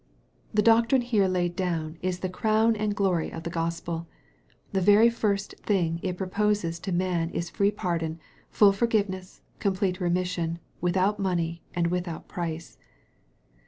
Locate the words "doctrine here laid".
0.63-1.55